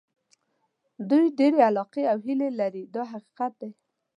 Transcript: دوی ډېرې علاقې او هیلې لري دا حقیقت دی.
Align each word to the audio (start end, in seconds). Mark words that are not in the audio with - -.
دوی 1.09 1.25
ډېرې 1.37 1.59
علاقې 1.69 2.03
او 2.11 2.17
هیلې 2.25 2.49
لري 2.59 2.83
دا 2.95 3.03
حقیقت 3.13 3.53
دی. 3.61 3.71